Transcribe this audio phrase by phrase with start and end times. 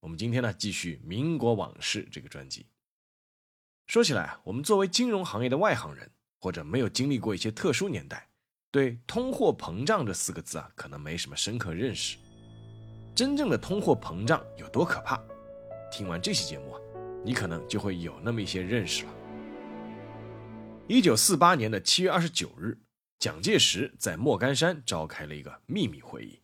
[0.00, 2.66] 我们今天呢，继续《民国往事》这个专辑。
[3.88, 8.28] 说起来，我们作为金融行业的外行人，或者没有经历过一些特殊年代，
[8.70, 12.16] 对“通货膨胀”这四个字啊，可能没什么深刻认识。
[13.14, 15.20] 真正的通货膨胀有多可怕？
[15.90, 16.80] 听完这期节目啊，
[17.24, 19.12] 你可能就会有那么一些认识了。
[20.86, 22.78] 一九四八年的七月二十九日，
[23.18, 26.40] 蒋介石在莫干山召开了一个秘密会议。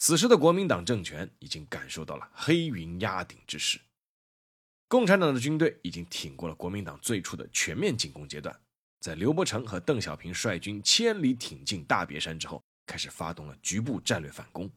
[0.00, 3.78] 此时的国民党政权已经感受到了黑云压顶之势，
[4.88, 8.58] 共产党的军队已经挺过了国民党最初的全面进攻阶段，
[9.00, 14.70] 在刘伯承和邓小平率军千里挺进大别山之后，开始发动了局部战略反攻，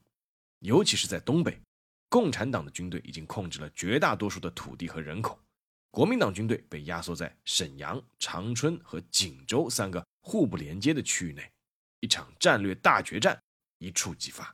[0.59, 1.57] 尤其是在东北，
[2.09, 5.39] 共产党的军队已经控制了绝大多数的土地和人口，
[5.89, 11.49] 国民党军队被压缩在沈阳、长春和锦州三个互不连接的区域内，
[12.01, 13.41] 一场战略大决战
[13.77, 14.53] 一触即发。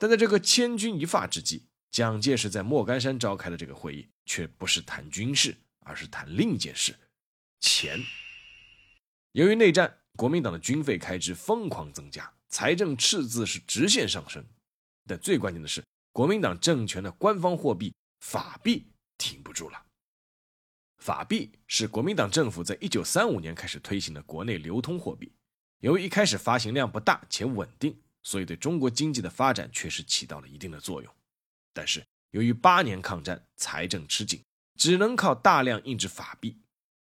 [0.00, 6.96] 但在这个千钧一发之际，蒋介石在莫干山召开的这个会议，却不是谈军事，而是谈另一件事——
[7.60, 8.00] 钱。
[9.32, 14.42] 由于内战，国民党的军费开支疯狂增加，财政赤字是直线上升。
[15.06, 18.86] 但最关键的是，国民党政权的官方货币法币
[19.18, 19.84] 挺不住了。
[20.96, 25.30] 法币是国民党政府在一九三五年开始推行的国内流通货币，
[25.80, 28.00] 由于一开始发行量不大且稳定。
[28.22, 31.14] 所以，对中国经济的发展确实起到了一定的作用。
[31.72, 34.42] 但是，由于八年抗战，财政吃紧，
[34.78, 36.56] 只能靠大量印制法币。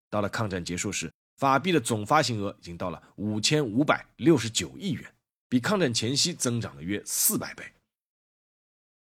[0.08, 5.14] 到了抗战结束时，法币的总发行额已经到了五千五百六十九亿元，
[5.48, 7.64] 比抗战前夕增长了约四百倍。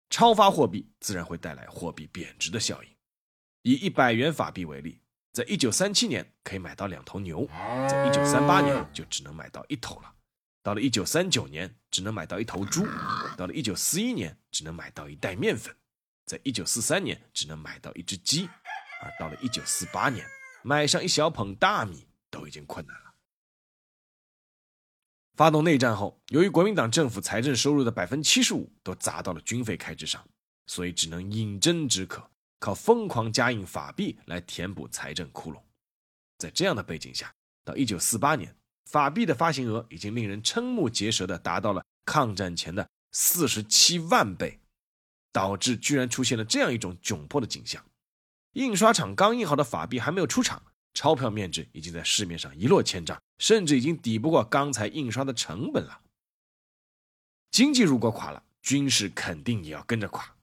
[0.10, 2.90] 超发货币自然会带来货币贬值的效应。
[3.64, 5.00] 以一百元法币为例，
[5.32, 7.48] 在一九三七年可以买到两头牛，
[7.90, 10.14] 在一九三八年就只能买到一头了。
[10.64, 12.84] 到了一九三九年，只能买到一头猪；
[13.38, 15.74] 到了一九四一年，只能买到一袋面粉；
[16.26, 18.48] 在一九四三年，只能买到一只鸡；
[19.02, 20.26] 而到了一九四八年，
[20.64, 23.14] 买上一小捧大米都已经困难了。
[25.36, 30.26] 发动内战后，由于国民党政府财政收入的百分之七十五都砸到了军费开支上，
[30.68, 35.62] 所以只能饮鸩止渴，靠疯狂加印法币来填补财政窟窿。
[36.38, 37.36] 在这样的背景下，
[37.66, 38.56] 到一九四八年。
[38.86, 44.60] 法币的发行额已经令人瞠目结舌的达到了抗战前的四十七万倍，
[45.32, 47.84] 导致居然出现了这样一种窘迫的景象：
[48.54, 50.62] 印刷厂刚印好的法币还没有出厂，
[50.94, 56.02] 钞票面值已经在市面上一落千丈，甚至已经抵不过钢材印刷的成本了。
[57.50, 60.36] 经济如果垮了，军事肯定也要跟着垮。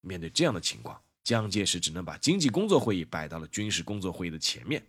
[0.00, 4.86] 面对这样的情况，蒋介石只能把经济工作会议摆到了军事工作会议的前面，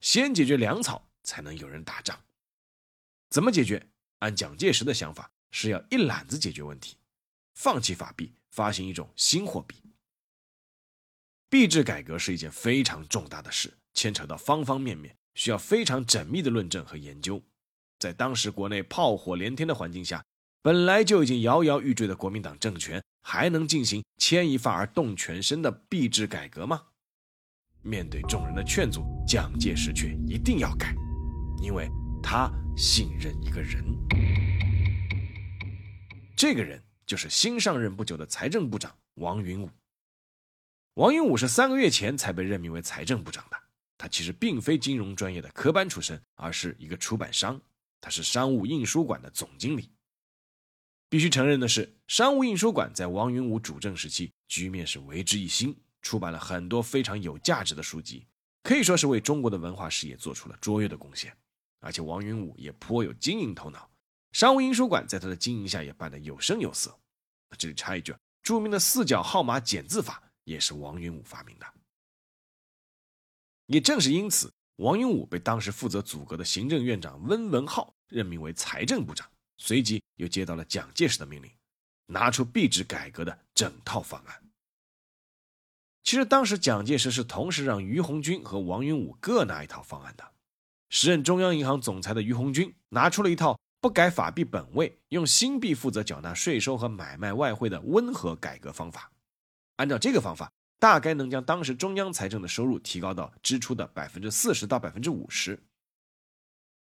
[0.00, 2.18] 先解决粮草，才能有人打仗。
[3.32, 3.88] 怎么解决？
[4.18, 6.98] 按蒋介石的想法，是要一揽子解决问题，
[7.54, 9.74] 放弃法币，发行一种新货币。
[11.48, 17.42] 币制改革是一件非常重大的事，牵扯到方方面面，需要非常缜密的论证和研究。
[17.98, 20.22] 在当时国内炮火连天的环境下，
[20.60, 26.82] 本来就已经摇摇欲坠的国民党政权，还能进行牵一发而动全身的币制改革吗？
[27.80, 30.94] 面对众人的劝阻，蒋介石却一定要改，
[31.62, 31.88] 因为
[32.22, 32.52] 他。
[32.76, 33.84] 信任一个人，
[36.34, 39.70] 这个人就是新上任不久的财政部长王云武。
[40.94, 43.56] 王云武是三个月前才被任命为财政部长的，
[43.98, 47.60] 他其实并非金融专业的科班出身，而是一个出版商，
[48.00, 49.90] 他是商务印书馆的总经理。
[51.08, 58.26] 必须承认的是，商务印书馆在王云武主政时期，局面是为之一新，出版了很多非常有价值的书籍，
[58.62, 61.36] 可以说是为中国的文化事业做出了卓越的贡献。
[61.82, 63.90] 而且王云武也颇有经营头脑，
[64.30, 66.96] 商务印书馆在他的经营下也办得有声有色。
[67.58, 71.66] 这里插一句，著名的四角号码减字法也是王云武发明的。
[73.66, 81.50] 也正是因此，王云武被当时负责组阁的行政院长温文浩任命为财政部长，随即又接到了蒋介石的命令，
[82.06, 84.42] 拿出币制改革的整套方案。
[86.04, 90.31] 其实当时蒋介石是同时让于鸿钧和王云武各拿一套方案的。
[90.92, 99.10] 时任中央银行总裁的于鸿钧拿出了一套不改法币本位，用新币负责缴纳税收和买卖外汇的温和改革方法。
[99.76, 105.58] 按照这个方法，大概能将当时中央财政的收入提高到支出的百分之四十到百分之五十。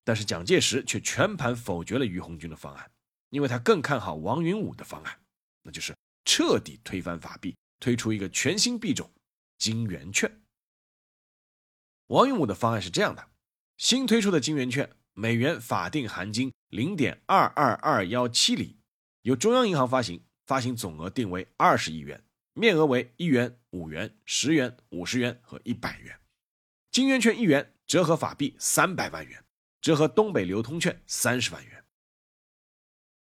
[0.04, 2.90] 但是蒋介石却全盘否决了于鸿钧的方案，
[3.28, 5.20] 因为他更看好王云武的方案，
[5.62, 5.94] 那就是
[6.24, 9.12] 彻底推翻法币，推出一个全新币种——
[9.58, 10.40] 金圆券。
[12.06, 13.28] 王云武的方案是这样的：
[13.78, 18.80] 新推出的金圆券，美元法定含金零点二二二幺七厘，
[19.22, 22.24] 由中央银行发行，发行总额定为二十亿元。
[22.54, 26.18] 面额为一元、五元、十元、五十元和一百元，
[26.90, 29.44] 金圆券一元折合法币三百万元，
[29.80, 31.84] 折合东北流通券三十万元。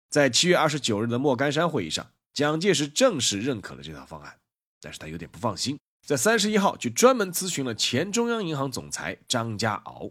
[0.08, 4.40] 在七月二十九日的莫干山会议上，蒋介石正式认可了这套方案，
[4.80, 10.10] 但是他有点不放心，在三十一号就专门咨询了前中央银行总裁张家敖。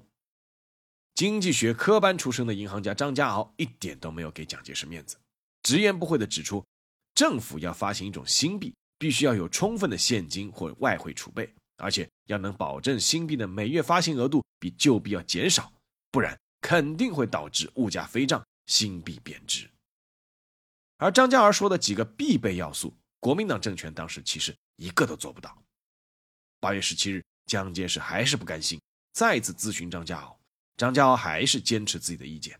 [1.15, 5.17] 经济学科班出身的银行家张家敖一点都没有给蒋介石面子，
[5.63, 6.63] 直言不讳地指出，
[7.15, 8.73] 政府要发行一种新币。
[8.97, 15.69] 必须要有充分的现金或外汇储备，而且要能保证新币的每月发行额度比旧币要减少，
[16.11, 19.69] 不然肯定会导致物价飞涨、新币贬值。
[20.95, 25.61] 而张家敖说的几个必备要素，国民党政权当时其实一个都做不到。
[26.61, 28.81] 八月十七日，蒋介石还是不甘心，
[29.11, 30.34] 再次咨询张家敖，
[30.77, 32.59] 张家敖还是坚持自己的意见。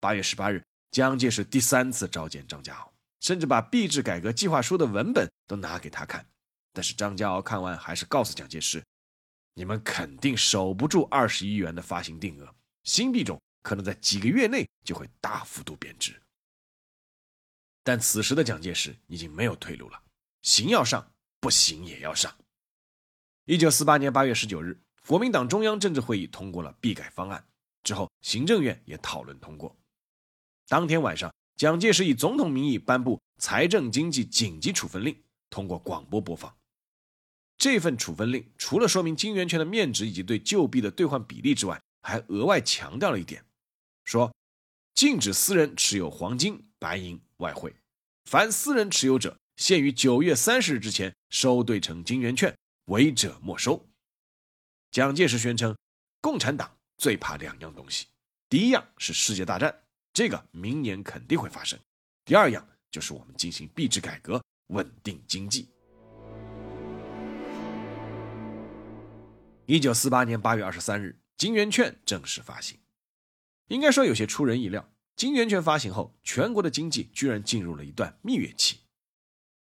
[0.00, 2.92] 八月十八日，蒋介石第三次召见张家敖。
[3.20, 6.24] 甚至把币制改革计划书的文本都拿给他看，
[6.72, 8.80] 但是张家敖看完还是告诉蒋介石
[9.54, 12.54] ：“你们肯定守不住二十亿元的发行定额，
[12.84, 16.22] 新币种可能在几个月内就会大幅度贬值。”
[17.82, 20.00] 但此时的蒋介石已经没有退路了，
[20.42, 21.10] 行要上，
[21.40, 22.32] 不行也要上。
[23.46, 27.42] 一九四八年八月十九日，国民党中央政治会议通过了币改方案，
[27.82, 29.74] 之后行政院也讨论通过。
[30.68, 31.32] 当天晚上。
[31.56, 35.16] 蒋介石以总统名义颁布财政经济紧急处分令，
[35.50, 36.54] 通过广播播放。
[37.56, 43.44] 这份处分令除了说明金圆券的面值以及对旧币的兑换比例之外，还额外强调了一点，
[44.04, 44.32] 说
[44.94, 47.74] 禁止私人持有黄金、白银、外汇，
[48.26, 53.87] 凡私人持有者，限于九月三十日之前收兑成金圆券，违者没收。
[54.90, 55.76] 蒋介石宣称，
[56.22, 58.06] 共产党最怕两样东西，
[58.48, 59.82] 第一样是世界大战。
[60.14, 61.78] 这个明年肯定会发生。
[62.24, 65.68] 第二样就是我们进行币制改革，稳定经济。
[69.66, 72.78] 一九四八年八月二十三日，金圆券正式发行。
[73.66, 78.78] 应该说有些出人意料，金圆券发行后，全国的经济居然进入了一段蜜月期。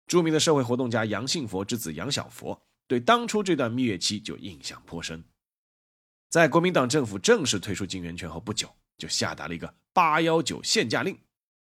[0.06, 5.24] 著名的社会活动家杨信佛之子杨小佛对当初这段蜜月期就印象颇深。
[6.30, 9.74] 在国民党政府正式推出金圆券后不久，就下达了一个。
[9.94, 11.18] 八幺九限价令，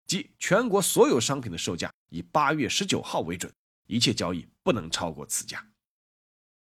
[0.07, 3.53] 即全国所有商品的售价以八月十九号为准，
[3.87, 5.67] 一切交易不能超过此价。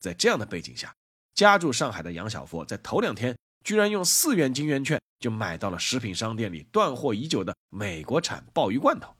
[0.00, 0.94] 在这样的背景下，
[1.34, 9.14] 家住上海的杨小佛在头两天居然用四元金圆券就买到了食品商店里断货已久的美国产鲍鱼罐头，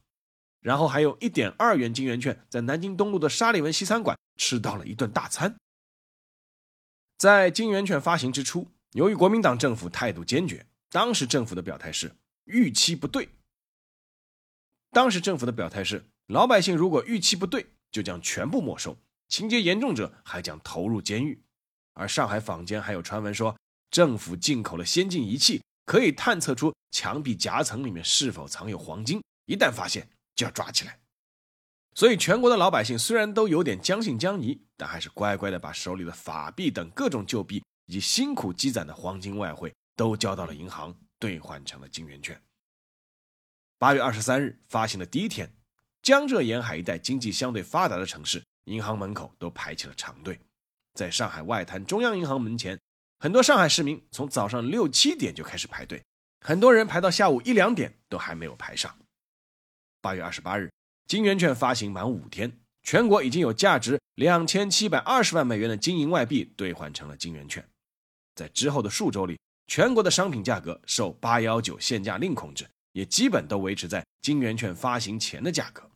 [0.68, 5.56] 然后还有一点二元金圆券在南京东路的沙利文西餐馆吃到了一顿大餐。
[7.16, 12.14] 在金圆券发行之初，由于国民党政府态度坚决，当时政府的表态是。
[12.44, 13.30] 预期不对。
[14.90, 18.92] 当时政府的表态是：老百姓如果预期不对，就将全部没收；
[19.26, 21.42] 情节严重者还将投入监狱。
[21.94, 23.56] 而上海坊间还有传闻说，
[23.90, 30.06] 政府进口了先进仪器，可以探测出墙壁夹层里面是否藏有黄金，一旦发现
[30.38, 30.98] 就要抓起来。
[31.94, 40.96] 所以，全国的老百姓虽然都有点将信将疑，但还是乖乖的把手里的法币等各种旧币以及辛苦积攒的黄金外汇都交到了银行。
[41.20, 42.40] 兑换成了金圆券。
[43.76, 45.52] 八月二十三日发行的第一天，
[46.00, 50.38] 江浙沿海一带经济相对发达的城市，银行门口都排起了长队。
[50.94, 52.78] 在上海外滩中央银行门前，
[53.18, 56.00] 很多上海市民从早上六七点就开始排队，
[56.46, 58.96] 很多人排到下午一两点都还没有排上。
[60.00, 60.70] 八月二十八日，
[61.06, 67.68] 金圆券发行满五天，全国已经有价值两千七百二十万美元的金银外币兑换成了金圆券。
[68.34, 69.38] 在之后的数周里。
[69.70, 75.90] 全国的商品价格受“八幺九”限价令控制，也基本都维持在金圆券发行前的价格。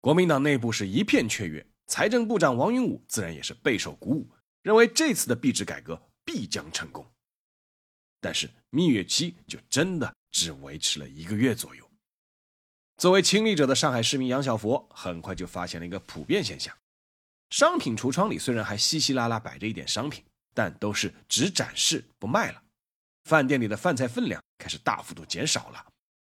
[0.00, 4.30] 国民党内部是一片雀跃，财政部长王云武自然也是备受鼓舞，
[4.62, 7.04] 认为这次的币制改革必将成功。
[8.20, 11.89] 但是蜜月期就真的只维持了一个月左右。
[13.00, 16.76] 作为亲历者的上海市民杨小佛很快就发现了一个普遍现象：
[17.48, 20.22] 商品橱窗里虽然还稀稀拉拉摆着一点商品。
[20.52, 22.60] 但都是只展示不卖了，
[23.24, 25.86] 饭店里的饭菜分量开始大幅度减少了，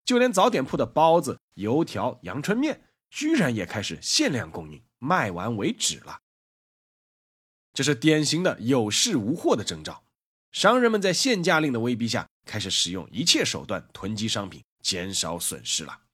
[0.06, 6.22] 就连早点铺的包子、油条、阳春面，居然也开始限量供应，卖完为止了。
[7.74, 10.06] 这是典型的有事无货的征兆。
[10.54, 16.05] 商人们在限价令的威逼下，开始使用一切手段囤积商品，减少损失了。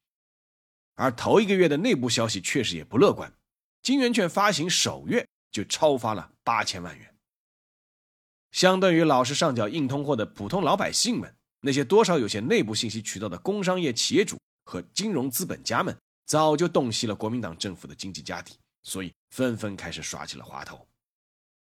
[0.96, 3.34] 而头一个月的内部消息确实也不乐观，
[3.82, 7.16] 金圆券发行首月就超发了八千万元。
[8.52, 20.86] 相对于老是上缴硬通货的普通老百姓们，那些多少有些内部信息渠道的工商业企业主和金融资本家们，早就洞悉了国民党政府的经济家底，所以纷纷开始耍起了滑头。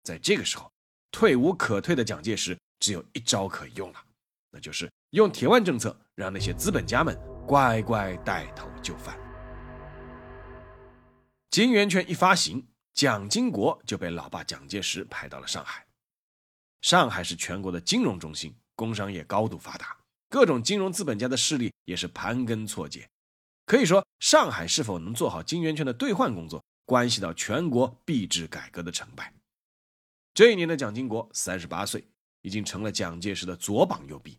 [0.04, 0.72] 在这个时候，
[1.12, 4.02] 退无可退的蒋介石只有一招可用了，
[4.52, 7.18] 那就是用铁腕政策让那些资本家们
[7.48, 9.18] 乖乖带头就范。
[11.50, 15.88] 金圆券一发行，蒋经国就被老爸蒋介石派到了上海。
[16.82, 19.98] 上海是全国的金融中心，工商业高度发达，
[20.30, 23.08] 各种金融资本家的势力也是盘根错节。
[23.66, 29.34] 可以说，上海是否能做好金圆券的兑换工作，关系到全国币制改革的成败。
[30.34, 32.06] 这一年的蒋经国三十八岁，
[32.42, 34.38] 已经成了蒋介石的左膀右臂，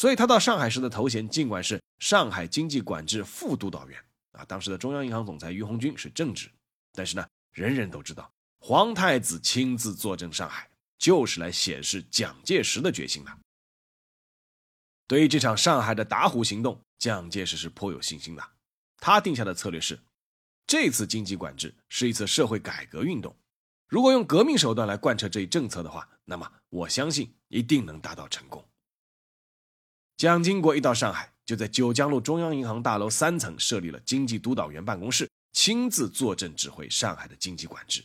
[0.00, 4.02] 所以他到上海时的头衔尽管是上海经济管制副督导员
[4.32, 6.50] 啊，当时的中央银行总裁于鸿钧是正职，
[6.94, 10.66] 但是呢，人人都知道皇太子亲自坐镇上海，
[10.96, 13.38] 就是来显示蒋介石的决心的。
[15.06, 18.42] 对于这场上海的打虎行动，蒋介石是颇有信心的。
[18.96, 20.00] 他定下的策略是，
[20.66, 23.36] 这次经济管制是一次社会改革运动。
[23.86, 28.64] 如果用革命手段来贯彻这一政策的话，那么我相信一定能达到成功。
[30.20, 38.04] 蒋经国一到上海，就在九江路中央银行大楼三层设立了经济督导员办公室，亲自坐镇指挥上海的经济管制。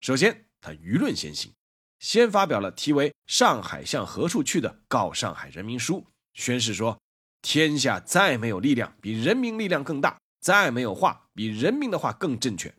[0.00, 1.52] 首先，他舆论先行，
[2.00, 7.00] 先发表了题为《上海向何处去》的告上海人民书，宣誓说：
[7.42, 12.74] 天下再没有力量比人民力量更大，再没有话比人民的话更正确，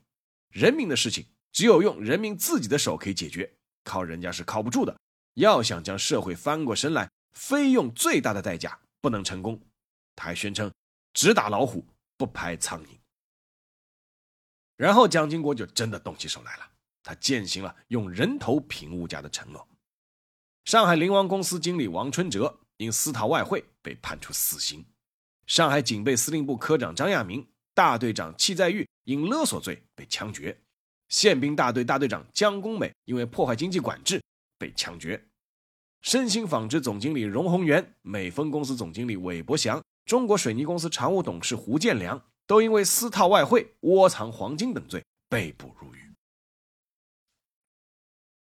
[0.49, 1.25] 人民的事情。
[1.53, 3.53] 只有用人民自己的手可以解决，
[3.85, 4.93] 靠人家是靠不住的。
[5.35, 9.59] 要想将社会翻过身来，非用最大的代价不能成功。
[10.15, 10.71] 他还宣称
[11.13, 11.85] 只打老虎
[12.17, 12.89] 不拍苍蝇。
[14.75, 16.71] 然后蒋经国就真的动起手来了，
[17.03, 19.67] 他践行了用人头平物价的承诺。
[20.65, 24.85] 上海灵王公司经理王春哲因私逃外汇被判处死刑，
[25.47, 30.59] 上海警备司令部科长张亚明、大队长戚在玉因勒索罪被枪决。
[31.09, 34.21] 宪兵大队大队长江公美因为破坏经济管制
[34.57, 35.21] 被枪决，
[36.01, 45.99] 申鑫纺织总经理荣宏元、美丰公司总经理韦伯祥、中国水泥公司常务董事胡建良都因为私套外汇、窝藏黄金等罪被捕入狱。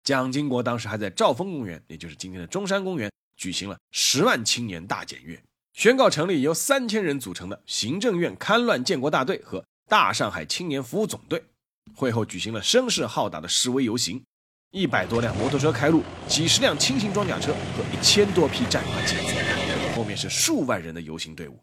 [0.03, 11.43] 蒋经国当时还在兆丰公园，也就是今天的中山公园，举行了十万青年大检阅，宣告成立由三千人组成的行政院戡乱建国大队和大上海青年服务总队。
[11.93, 14.23] 会后举行了声势浩大的示威游行，
[14.71, 21.59] 一百多辆摩托车开路，几十辆轻型装甲车和一千多匹战马紧随，后面是数万人的游行队伍，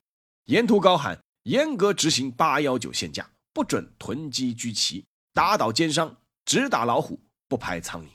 [0.46, 8.08] 沿途高喊严格执行八幺九限价，不准囤积居奇，打倒奸商，只打老虎，不拍苍蝇。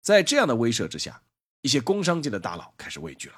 [0.00, 1.22] 在这样的威慑之下，
[1.60, 3.34] 一些工商界的大佬开始畏惧了。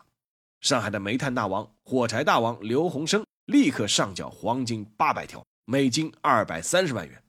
[0.61, 7.21] 上海的煤炭大王、火柴大王刘洪生立刻上缴黄金八百条，美金二百三十万元。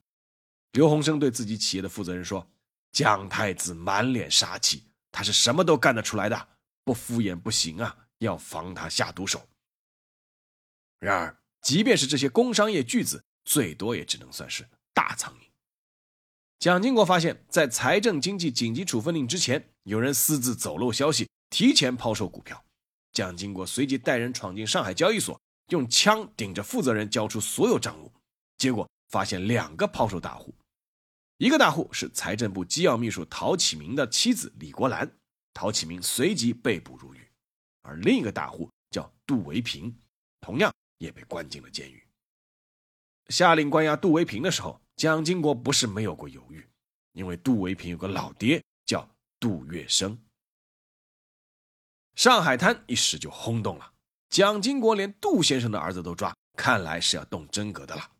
[0.70, 2.46] 刘洪生对自己企业的负责人说
[2.92, 6.48] ：“蒋太子满脸杀气，他是什么都干得出来的，
[6.84, 9.46] 不敷衍不行啊，要防他下毒手。”
[10.98, 15.46] 然而，即便是这些工商业巨子，最多也只能算是大苍蝇。
[16.58, 22.64] 蒋经国发现，在财政经济紧急处分令之前，有人私自走漏消息，提前抛售股票。
[23.12, 25.38] 蒋经国随即带人闯进上海交易所，
[25.68, 28.10] 用枪顶着负责人交出所有账目，
[28.56, 30.54] 结果发现两个抛售大户。
[31.38, 35.18] 一个大户是财政部机要秘书陶启明的妻子李国兰，
[35.52, 37.18] 陶启明随即被捕入狱；
[37.82, 39.94] 而另一个大户叫杜维平，
[40.40, 42.02] 同样也被关进了监狱。
[43.28, 46.66] 下令关押杜维平的时候，蒋经国不是没有过犹豫，
[47.12, 49.06] 因为杜维平有个老爹叫
[49.38, 50.16] 杜月笙。
[52.14, 53.92] 上海滩一时就轰动了，
[54.30, 58.12] 蒋经国连杜先生的儿子都抓，看来是要动真格的了。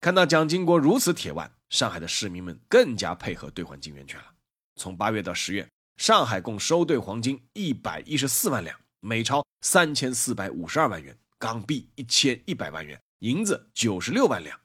[0.00, 4.34] 看到蒋经国如此铁腕，上海的市民们更加配合兑换金圆券了。
[4.76, 14.60] 从八月到十月，上海共收兑黄金一百一十四万两，美钞三千四百五十二万元，港币一千一百万元，银子九十六万两。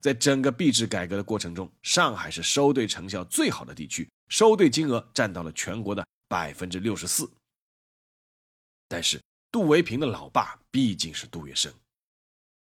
[0.00, 7.30] 在整个币制改革的过程中，上海是收兑成效最好的地区，收兑金额占到了全国的百分之六十四。
[8.88, 9.20] 但是
[9.52, 11.70] 杜维平的老爸毕竟是杜月笙。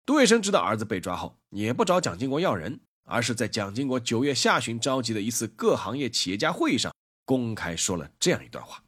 [0.05, 6.93] 杜月笙知道儿子被抓后，也不找蒋经国要人，而是在蒋经国九月下旬召集的一次各行业企业家会议上，
[7.23, 8.83] 公开说了这样一段话。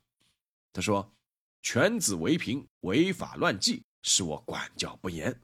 [0.74, 1.12] 他说
[1.62, 5.40] ：“犬子为凭，违法乱纪，是我管教不严。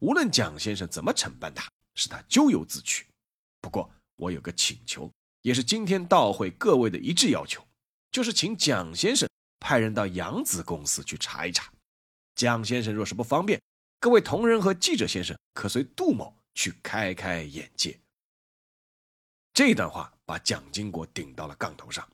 [0.00, 3.06] 无论蒋先生怎么惩办他，是他咎由自取。
[3.60, 5.10] 不过我有个请求，
[5.42, 7.66] 也是今天到会各位的一致要求，
[8.10, 11.72] 就是请蒋先生派人到扬子公司去查一查。
[12.34, 13.60] 蒋先生若是不方便，
[13.98, 17.98] 各位同仁和记者先生可随杜某去开开眼界。”
[19.60, 22.08] 这段话把蒋经国顶到了杠头上。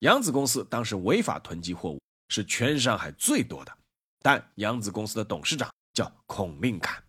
[0.00, 3.72] 扬子公司当时违法囤积货物是全上海最多的，
[4.18, 7.00] 但扬子公司的董事长叫孔令侃，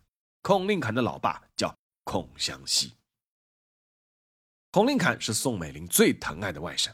[0.42, 1.74] 孔令侃的老爸叫
[2.04, 2.92] 孔祥熙。
[4.70, 6.92] 孔令侃是宋美龄最疼爱的外甥，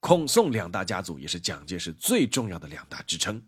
[0.00, 3.42] 孔宋两大家族也是蒋介石最重要的两大支撑。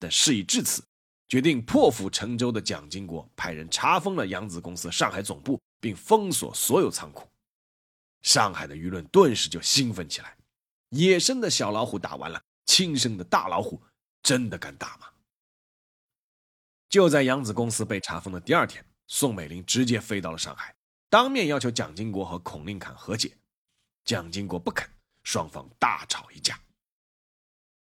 [0.00, 0.82] 但事已至此，
[1.28, 7.28] 决定破釜沉舟的蒋经国派人查封了扬子公司上海总部，并封锁所有仓库。
[8.22, 10.36] 上海的舆论顿时就兴奋起来。
[10.90, 13.80] 野生的小老虎打完了，亲生的大老虎
[14.22, 15.06] 真的敢打吗？
[16.88, 20.74] 就在扬子公司被查封的第二天，宋美龄直接飞到了上海，
[21.08, 23.36] 当面要求蒋经国和孔令侃和解。
[24.04, 24.90] 蒋经国不肯，
[25.22, 26.58] 双方大吵一架。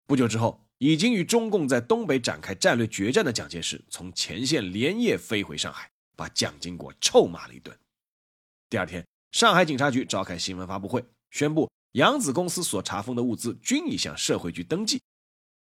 [0.08, 7.78] 不久之后，已经与中共在东北展开战略决战的蒋介石从前线连夜飞回上海，把蒋经国臭骂了一顿。
[8.70, 11.70] 第二天，上海警察局召开新闻发布会，宣布。
[11.94, 15.02] 扬子公司所查封的物资均已向社会局登记，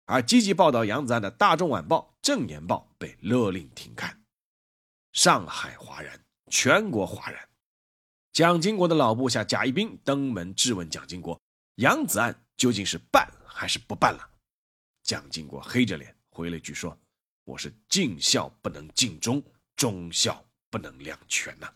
[0.05, 4.23] 而积极报道扬子案的《大众晚报》《正言报》被勒令停刊。
[5.13, 7.49] 上海哗然，全国哗然。
[8.33, 11.37] 蒋经国的老部下贾一斌登门质问蒋经国
[11.83, 14.31] ：“扬子案究竟是办还是不办了？”
[15.03, 16.97] 蒋经国黑着脸回了一句说
[17.43, 19.43] ：“我是尽孝不能尽忠，
[19.75, 21.69] 忠孝不能两全呐。”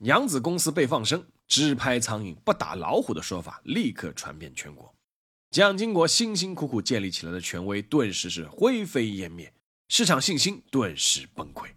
[0.00, 1.26] 扬子公司被放生。
[1.50, 4.94] 只拍苍蝇不打老虎的说法立刻传遍全国，
[5.50, 9.52] 蒋经国辛辛苦苦建立起来的权威顿时是灰飞烟灭，
[9.88, 11.68] 市场信心顿时崩溃。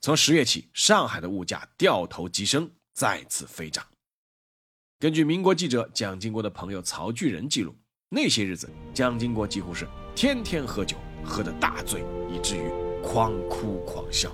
[0.00, 3.84] 从十月起，上海的物价掉头急升，再次飞涨。
[5.00, 7.74] 根据民国记者蒋经国的朋友曹巨仁记录，
[8.08, 12.70] 那些日子蒋经国几乎是天天喝酒，喝得大醉，以至于
[13.02, 14.32] 狂哭狂笑。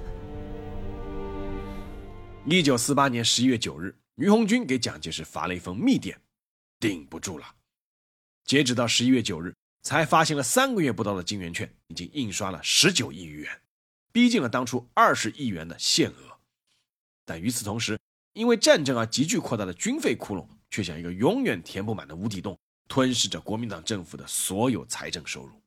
[2.46, 3.94] 一九四八年十一月九日。
[4.14, 6.20] 于鸿钧给蒋介石发了一封密电，
[6.78, 7.54] 顶不住了。
[8.44, 13.60] 截止到十一月九日，才发行了三个月不到的金圆券，已经印刷了十九亿余元，
[14.12, 16.38] 逼近了当初二十亿元的限额。
[17.24, 17.98] 但与此同时，
[18.34, 25.62] 因为战争而急剧扩大的军费窟窿，却像一个永远填不满的无底洞，吞噬着国民党政府的所有财政收入。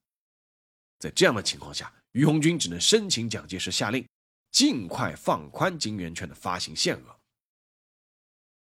[1.00, 4.06] 在这样的情况下，于鸿钧只能申请蒋介石下令，
[4.54, 7.18] 尽快放宽金圆券的发行限额。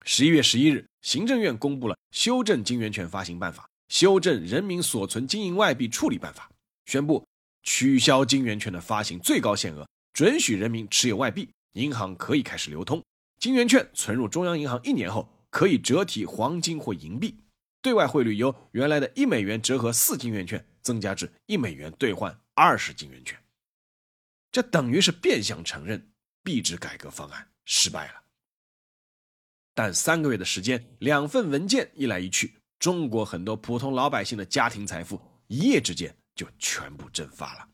[0.07, 6.49] 十一月十一日，行政院公布了修正金圆券发行办法、修正人民所存金银外币处理办法，
[6.87, 7.27] 宣布
[7.65, 13.03] 取消金圆券的发行最高限额，准许人民持有外币，银行可以开始流通。
[13.41, 17.37] 金圆券存入中央银行一年后，可以折抵黄金或银币。
[17.83, 23.37] 对外汇率由原来的一美元折合四金圆券，增加至一美元兑换二十金圆券。
[24.55, 26.13] 这等于是变相承认
[26.45, 28.23] 币制改革方案失败了。
[29.75, 37.69] 但三个月的时间，两份文件一来一去，中国很多普通老百姓的家庭财富一夜之间就全部蒸发了。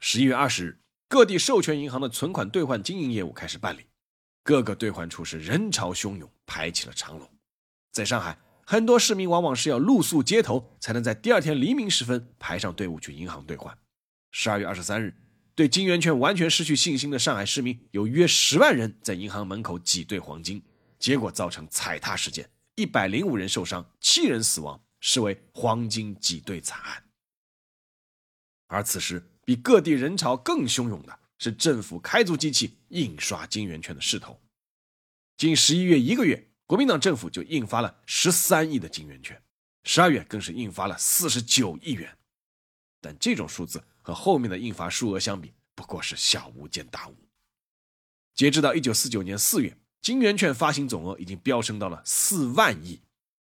[0.00, 3.86] 十一月二十日，各地授权银行的存款兑换经营业务开始办理，
[4.42, 7.30] 各个兑换处是人潮汹涌，排起了长龙。
[7.92, 13.78] 在上海，很多市民往往是要露宿街头，才能在第二天黎明时分排上队伍去银行兑换。
[14.30, 15.14] 十二月二十三日。
[15.54, 20.62] 对金圆券完全失去信心的上海市民有约十万人在银行门口挤兑黄金，
[20.98, 27.02] 结果造成踩踏事件，一百零五人受伤，七人死亡，视为黄金挤兑惨案。
[28.68, 34.40] 而此时，比各地人潮更汹涌的是政府开足机器印刷金圆券的势头。
[35.36, 39.42] 仅十一月一个月，国民党政府就印发了十三亿的金圆券，
[39.84, 42.17] 十二月更是印发了四十九亿元。
[43.00, 43.82] 但这种数字。
[44.00, 47.14] 和后面的印发数额相比，不过是小巫见大巫。
[48.34, 53.02] 截止到一九四九年四月，金圆券发行总额已经飙升到了四万亿，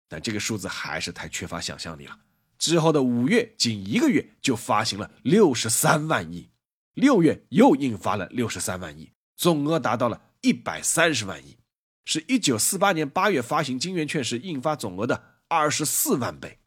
[0.09, 2.19] 但这个数字还是太缺乏想象力了。
[2.57, 6.49] 之后的五月，仅一个月就发行了六十三万亿，
[6.95, 11.57] 六月又印发了六十三万亿，总额达到了一百三十万亿，
[12.03, 16.59] 是一九四八年八月发行金圆券时印发总额的二十四万倍。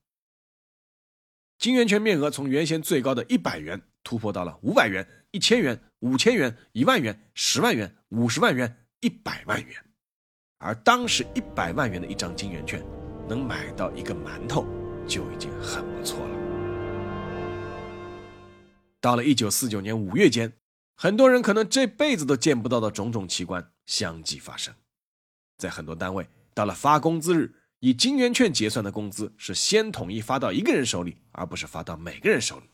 [1.65, 9.75] 金圆券面额从原先最高的一百元突破到了五百元、一千元、五千元、一万元、十万元、五十万元、一百万元。
[10.59, 12.85] 而当时一百万元的一张金圆券，
[13.27, 14.67] 能买到一个馒头
[15.09, 16.37] 就已经很不错了。
[19.01, 20.53] 到了一九四九年五月间，
[20.95, 24.75] 很多人可能这辈子都见不到的种种奇观相继发生。
[25.57, 32.65] 在很多单位，到了发工资日，以金圆券结算的工资是先统一发到一个人手里，而不是发到每个人手里。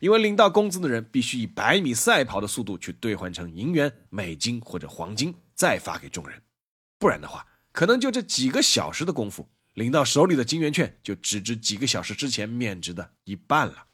[0.00, 6.42] 因为领到工资的人必须以百米赛跑的速度去兑换成银元、美金或者黄金，再发给众人。
[6.98, 13.86] 不然的话，可能就这几个小时的功夫，领到手里的金圆券就只值几个小时之前面值的一半了。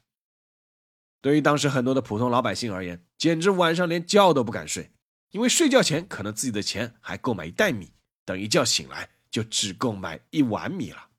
[1.20, 4.92] 对于当时很多的普通老百姓而言，简直晚上连觉都不敢睡，
[5.32, 7.92] 因为睡觉前可能自己的钱还够买一袋米，
[8.24, 11.10] 等一觉醒来就只够买一碗米了。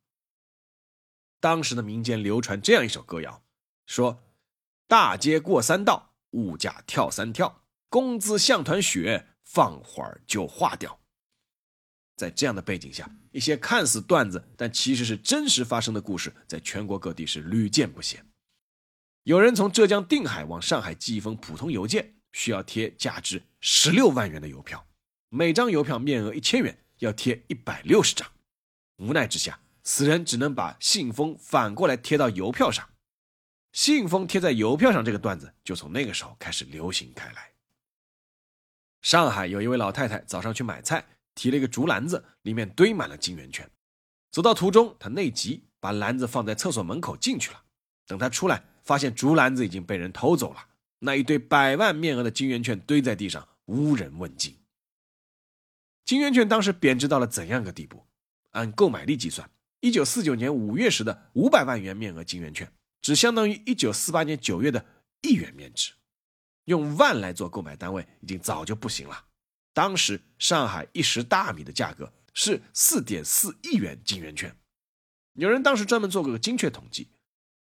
[1.41, 3.43] 当时的民间流传这样一首歌谣，
[3.85, 4.23] 说
[4.87, 11.01] ：“大街过三道，物价跳三跳，工资像团雪，放会儿就化掉。”
[12.15, 18.25] 在这样的背景下，一些看似段子，但其实是真实发生的故事，在全国各地是屡见不鲜。
[19.23, 24.87] 有人从浙江定海往上海寄一封普通邮件，需要贴价值十六万元的邮票，
[25.27, 28.29] 每张邮票面额一千元，要贴一百六十张。
[28.97, 32.89] 无奈之下，此人只能把信封反过来贴到邮票上。
[33.71, 37.51] 信封贴在邮票上这个段子，就从那个时候开始流行开来。
[39.01, 41.05] 上海有一位老太太早上去买菜。
[41.37, 43.69] 提了一个竹篮子，里面堆满了金圆券。
[44.31, 47.61] 走到途中，她内急，把篮子放在厕所门口进去了。
[48.07, 50.65] 等她出来，发现竹篮子已经被人偷走了。
[50.99, 54.57] 那一堆百万面额的金圆券堆在地上，无人问津。
[56.05, 58.05] 金圆券当时贬值到了怎样个地步？
[58.51, 64.85] 按购买力计算，一九四九年五月时的五百万元面额金圆券，只相当于一九四八年九月的
[65.23, 65.93] 一元面值。
[66.65, 69.25] 用万来做购买单位，已经早就不行了。
[69.73, 74.55] 当时上海一石大米的价格是四点四亿元金圆券，
[75.33, 77.09] 有人当时专门做过个精确统计，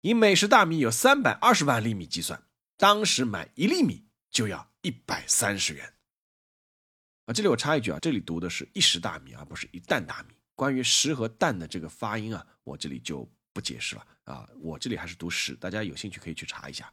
[0.01, 2.43] 以每石大米有三百二十万粒米计算，
[2.77, 5.92] 当时买一粒米就要一百三十元。
[7.25, 10.33] 啊，这里我插一句啊，这里读的是一石大米，而不是一担大米。
[10.55, 16.91] 关于石和担的这个发音啊，我这里就不解释了啊，我这里还是读石，大家有兴趣可以去查一下。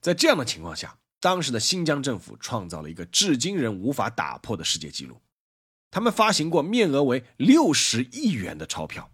[0.00, 0.96] 在这样的情况下。
[1.22, 5.20] 当时的新疆政府创造了一个至今仍无法打破的世界纪录，
[5.90, 9.12] 他们发行过面额为六十亿元的钞票，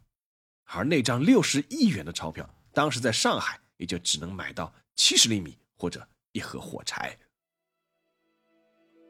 [0.67, 7.19] 而那张六十亿元的钞票，当时在上海也就只能买到七十厘米或者一盒火柴。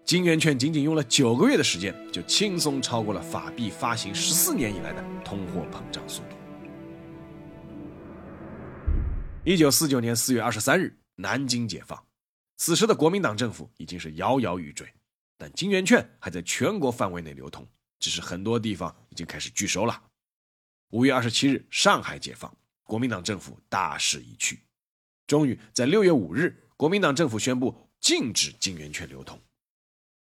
[0.07, 6.37] 金圆券仅仅用了九个月的时间，就轻松超过了法币发行十四年以来的通货膨胀速度。
[9.45, 12.01] 一九四九年四月二十三日，南京解放。
[12.57, 14.87] 此时的国民党政府已经是摇摇欲坠，
[15.37, 17.67] 但金圆券还在全国范围内流通，
[17.99, 20.01] 只是很多地方已经开始拒收了。
[20.91, 24.61] 五月二十七日，上海解放，国民党政府大势已去，
[25.27, 29.37] 终于在六月五日，国民党政府宣布禁止金圆券流通。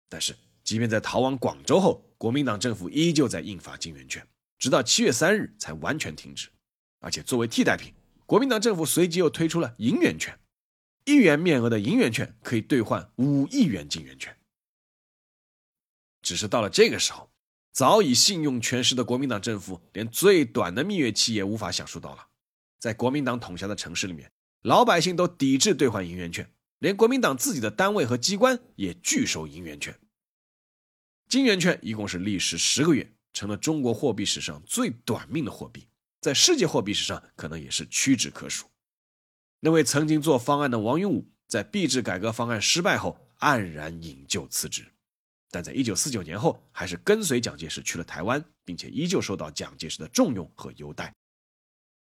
[0.08, 4.26] 但是，即便在逃往广州后，国民党政府依旧在印发金圆券，
[4.58, 6.48] 直到七月三日才完全停止。
[7.00, 7.92] 而且，作为替代品，
[8.24, 10.38] 国民党政府随即又推出了银元券。
[11.04, 14.36] 一元面额的银元券可以兑换五亿元金圆券。
[16.20, 17.30] 只是到了这个时候，
[17.72, 22.26] 早已信用全失的国民党政府，连最短的蜜月期也无法享受到了。
[22.80, 29.98] 在国民党统辖的城市里面，老百姓都抵制兑换银元券，连国民党自己的单位和机关也拒收银元券。
[31.28, 35.88] 金元券一共是历时十个月，成了中国货币史上最短命的货币，
[36.20, 38.66] 在世界货币史上可能也是屈指可数。
[39.60, 44.86] 那位曾经做方案的王云武，在币制改革方案失败后，黯然引咎辞职。
[45.50, 51.14] 但在一九四九年后，还是跟随蒋介石去了台湾，并且依旧受到蒋介石的重用和优待。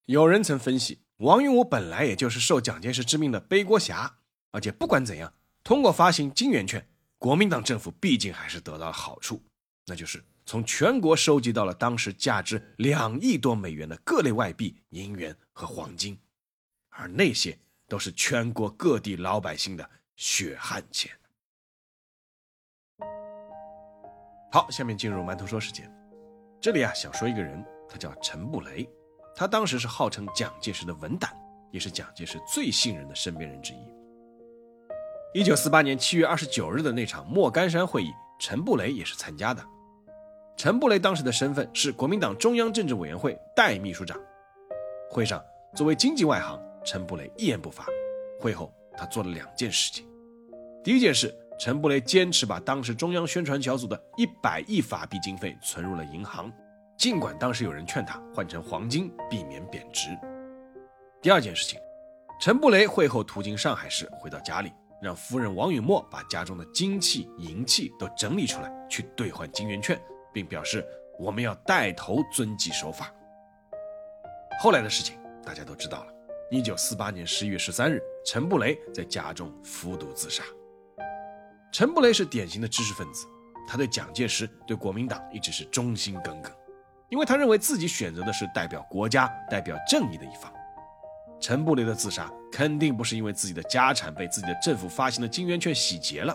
[0.06, 4.18] 有人曾分析，王云武本来也就是受蒋介石之命的背锅侠，
[4.54, 6.86] 而且不管怎样，通过发行金圆券，
[7.18, 9.42] 国民党政府毕竟还是得到了好处，
[9.84, 16.16] 那就是从全国收集到了当时价值两亿多美元的各类外币、银元和黄金。
[16.90, 21.10] 而那些都是全国各地老百姓的血汗钱。
[24.52, 25.92] 好，下面进入馒头说时间。
[26.60, 28.88] 这里啊，想说一个人，他叫陈布雷，
[29.34, 31.36] 他当时是号称蒋介石的文胆，
[31.72, 34.03] 也是蒋介石最信任的身边人之一。
[35.34, 39.60] 一九四八年七月二十九日的那场莫干山会议，陈布雷也是参加的。
[40.56, 44.16] 陈布雷当时的身份是国民党中央政治委员会代秘书长。
[45.10, 45.42] 会上，
[45.74, 46.56] 作为经济外行。
[46.84, 47.84] 陈布雷一言不发，
[48.38, 50.06] 会后他做了两件事情。
[50.84, 56.52] 第一件事，陈布雷坚持把当时中央宣传小组的一百亿法币经费存入了银行，
[56.96, 60.10] 尽管当时有人劝他换成黄金，避免贬值。
[61.20, 61.80] 第二件事情，
[62.40, 64.70] 陈布雷会后途经上海市，回到家里，
[65.04, 70.00] 让夫人王允墨把家中的金器、银器都整理出来，去兑换金圆券，
[70.32, 70.82] 并表示
[71.18, 73.12] 我们要带头遵纪守法。
[74.58, 76.12] 后来的事情大家都知道了。
[76.50, 80.42] 一九四八年十一月十三日，陈布雷在家中服毒自杀。
[81.70, 83.26] 陈布雷是典型的知识分子，
[83.68, 86.50] 他对蒋介石、对国民党一直是忠心耿耿，
[87.10, 90.50] 因为他认为自己选择的是代表国家、代表正义的一方。
[91.44, 96.34] 陈布雷的自杀肯定不是因为自己的家产被自己的政府发行的金圆券洗劫了，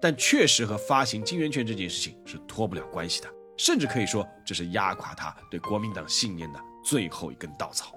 [0.00, 7.92] 但确实和发行金圆券这件事情是脱不了关系的，甚至可以说这是压垮他对国民党信念的最后一根稻草。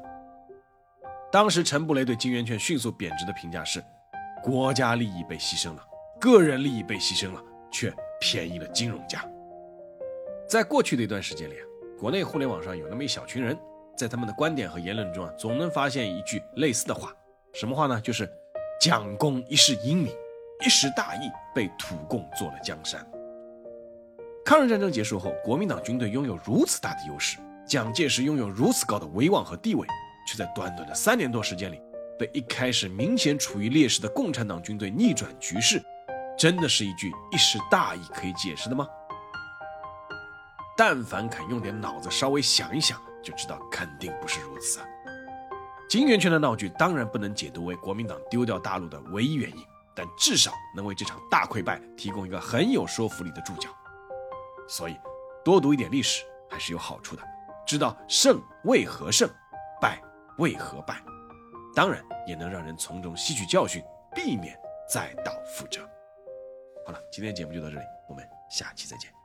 [1.32, 3.80] 当时陈布雷对金圆券迅速贬值的评价是：
[4.42, 5.86] 国家利益被牺牲了。
[6.20, 9.24] 个人利益被牺牲了，却便宜了金融家。
[10.50, 11.54] 在过去的一段时间里，
[12.00, 13.56] 国内互联网上有那么一小群人，
[14.02, 17.14] 在他们的观点和言论中啊，总能发现一句类似的话，
[17.54, 18.02] 什么话呢？
[18.02, 18.28] 就是
[18.80, 20.12] 蒋公一世英明，
[20.66, 23.08] 一时大意，被土共做了江山。
[24.44, 27.38] 抗日战争结束后，国民党军队拥有如此大的优势，
[27.68, 29.86] 蒋介石拥有如此高的威望和地位，
[30.28, 31.80] 却在短短的三年多时间里，
[32.18, 35.80] 被一开始明显处于劣势的共产党军队逆转局势。
[36.36, 38.88] 真的是一句一时大意可以解释的吗？
[40.76, 44.86] 但凡肯用点脑子稍微想一想，就知道肯定不是如此啊！
[45.90, 53.70] 金圆圈的闹剧当然不能解读为国民党丢掉大陆的唯一原因，但至少能为这场大溃败提供一个很有说服力的注脚。
[54.68, 54.98] 所以，
[55.44, 57.22] 多读一点历史还是有好处的，
[57.68, 59.30] 知道胜为何胜，
[59.82, 60.02] 败
[60.38, 61.04] 为何败，
[61.76, 63.84] 当然也能让人从中吸取教训，
[64.16, 64.58] 避免
[64.90, 65.82] 再蹈覆辙。
[66.86, 69.21] 好了，今天节目就到这里，我们下期再见。